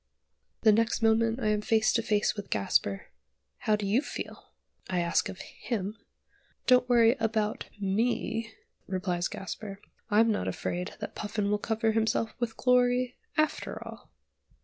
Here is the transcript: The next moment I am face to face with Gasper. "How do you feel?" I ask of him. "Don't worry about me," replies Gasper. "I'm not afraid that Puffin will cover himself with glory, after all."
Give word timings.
The 0.61 0.71
next 0.71 1.03
moment 1.03 1.39
I 1.39 1.49
am 1.49 1.61
face 1.61 1.93
to 1.93 2.01
face 2.01 2.35
with 2.35 2.49
Gasper. 2.49 3.09
"How 3.59 3.75
do 3.75 3.85
you 3.85 4.01
feel?" 4.01 4.47
I 4.89 4.99
ask 4.99 5.29
of 5.29 5.39
him. 5.41 5.95
"Don't 6.65 6.89
worry 6.89 7.15
about 7.19 7.65
me," 7.79 8.51
replies 8.87 9.27
Gasper. 9.27 9.79
"I'm 10.09 10.31
not 10.31 10.47
afraid 10.47 10.95
that 11.01 11.13
Puffin 11.13 11.51
will 11.51 11.59
cover 11.59 11.91
himself 11.91 12.33
with 12.39 12.57
glory, 12.57 13.19
after 13.37 13.79
all." 13.87 14.09